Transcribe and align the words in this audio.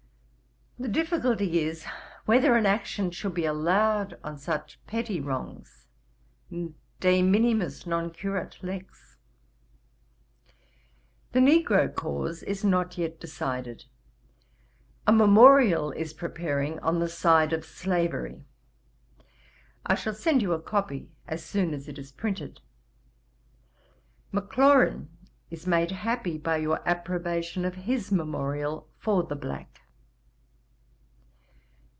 The 0.79 0.87
difficulty 0.87 1.59
is, 1.61 1.85
whether 2.25 2.55
an 2.55 2.65
action 2.65 3.11
should 3.11 3.35
be 3.35 3.45
allowed 3.45 4.17
on 4.23 4.39
such 4.39 4.79
petty 4.87 5.21
wrongs. 5.21 5.85
De 6.49 7.21
minimis 7.21 7.85
non 7.85 8.09
curat 8.09 8.57
lex. 8.63 9.17
'The 11.33 11.39
Negro 11.39 11.93
cause 11.93 12.41
is 12.41 12.63
not 12.63 12.97
yet 12.97 13.19
decided. 13.19 13.85
A 15.05 15.11
memorial 15.13 15.91
is 15.91 16.13
preparing 16.15 16.79
on 16.79 16.97
the 16.99 17.07
side 17.09 17.53
of 17.53 17.63
slavery. 17.63 18.43
I 19.85 19.93
shall 19.93 20.15
send 20.15 20.41
you 20.41 20.51
a 20.53 20.59
copy 20.59 21.09
as 21.27 21.45
soon 21.45 21.75
as 21.75 21.87
it 21.87 21.99
is 21.99 22.11
printed. 22.11 22.59
Maclaurin 24.31 25.09
is 25.51 25.67
made 25.67 25.91
happy 25.91 26.39
by 26.39 26.57
your 26.57 26.81
approbation 26.89 27.65
of 27.65 27.75
his 27.75 28.11
memorial 28.11 28.87
for 28.97 29.21
the 29.21 29.35
black. 29.35 29.77